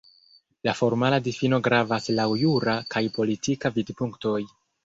[0.67, 4.39] La formala difino gravas laŭ jura kaj politika vidpunktoj.